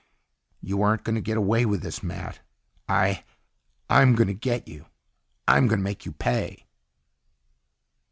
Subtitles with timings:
[0.61, 2.39] "You aren't going to get away with this, Matt.
[2.89, 3.23] I...
[3.87, 4.87] I'm going to get you.
[5.47, 6.65] I'm going to make you pay."